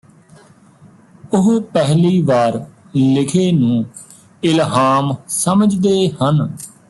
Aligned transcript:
ਉਹ 1.33 1.59
ਪਹਿਲੀ 1.61 2.21
ਵਾਰ 2.21 2.59
ਲਿਖੇ 2.95 3.51
ਨੂੰ 3.51 3.85
ਇਲਹਾਮ 4.43 5.15
ਸਮਝਦੇ 5.27 6.09
ਹਨ 6.23 6.47